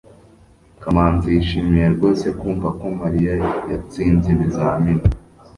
kamanzi 0.81 1.27
yishimiye 1.35 1.85
rwose 1.95 2.25
kumva 2.39 2.67
ko 2.79 2.85
mariya 2.99 3.33
yatsinze 3.71 4.27
ibizamini 4.35 5.03